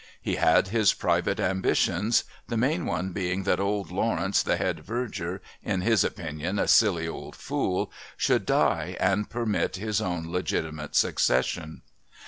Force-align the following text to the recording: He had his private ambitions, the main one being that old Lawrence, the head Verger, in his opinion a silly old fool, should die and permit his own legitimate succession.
He 0.19 0.33
had 0.37 0.69
his 0.69 0.95
private 0.95 1.39
ambitions, 1.39 2.23
the 2.47 2.57
main 2.57 2.87
one 2.87 3.11
being 3.11 3.43
that 3.43 3.59
old 3.59 3.91
Lawrence, 3.91 4.41
the 4.41 4.57
head 4.57 4.79
Verger, 4.79 5.43
in 5.61 5.81
his 5.81 6.03
opinion 6.03 6.57
a 6.57 6.67
silly 6.67 7.07
old 7.07 7.35
fool, 7.35 7.91
should 8.17 8.47
die 8.47 8.97
and 8.99 9.29
permit 9.29 9.75
his 9.75 10.01
own 10.01 10.25
legitimate 10.31 10.95
succession. 10.95 11.83